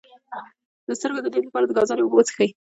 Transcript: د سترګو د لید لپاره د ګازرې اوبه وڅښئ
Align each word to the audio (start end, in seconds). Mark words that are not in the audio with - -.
د 0.87 0.89
سترګو 0.99 1.23
د 1.23 1.27
لید 1.33 1.45
لپاره 1.47 1.65
د 1.65 1.71
ګازرې 1.77 2.01
اوبه 2.03 2.15
وڅښئ 2.17 2.49